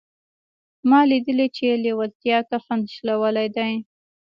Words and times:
ما 0.89 0.99
لیدلي 1.09 1.47
چې 1.55 1.65
لېوالتیا 1.83 2.37
کفن 2.49 2.79
شلولی 2.93 3.47
دی 3.55 3.73